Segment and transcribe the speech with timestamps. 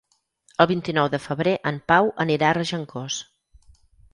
[0.63, 3.19] El vint-i-nou de febrer en Pau anirà a Regencós.